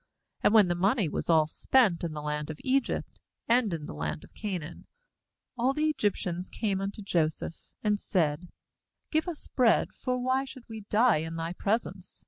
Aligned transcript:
15And 0.43 0.53
when 0.55 0.67
the 0.67 0.73
money 0.73 1.07
was 1.07 1.27
^all 1.27 1.47
spent 1.47 2.03
in 2.03 2.13
the 2.13 2.21
knd 2.23 2.49
of 2.49 2.57
Egypt, 2.63 3.19
and 3.47 3.71
in 3.71 3.85
the 3.85 3.93
land 3.93 4.23
of 4.23 4.33
Canaan, 4.33 4.87
all 5.55 5.73
the 5.73 5.91
Egyptians 5.91 6.49
came 6.49 6.81
unto 6.81 7.03
Joseph, 7.03 7.69
and 7.83 7.99
said: 8.01 8.49
'Give 9.11 9.27
us 9.27 9.47
bread; 9.47 9.93
for 9.93 10.17
why 10.17 10.43
should 10.43 10.67
we 10.67 10.85
die 10.89 11.17
in 11.17 11.35
thy 11.35 11.53
presence? 11.53 12.19